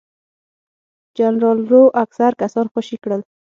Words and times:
جنرال 1.17 1.57
لو 1.69 1.81
اکثر 2.03 2.31
کسان 2.41 2.65
خوشي 2.73 2.97
کړل. 3.03 3.21